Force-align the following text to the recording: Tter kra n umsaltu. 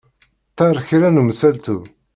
Tter 0.51 0.77
kra 0.87 1.09
n 1.09 1.21
umsaltu. 1.21 1.77